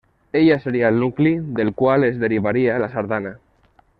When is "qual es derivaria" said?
1.83-2.79